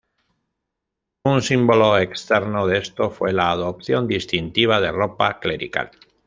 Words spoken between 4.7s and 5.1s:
de